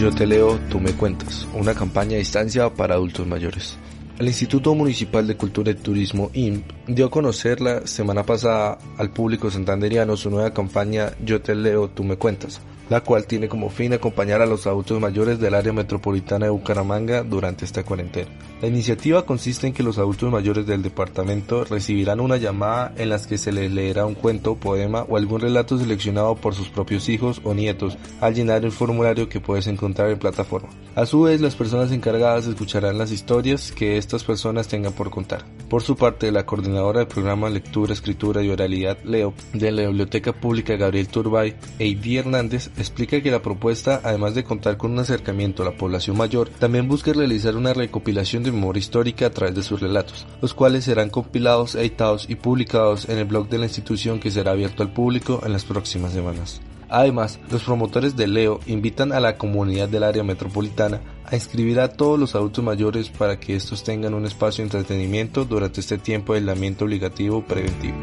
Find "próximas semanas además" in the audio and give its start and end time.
55.64-57.38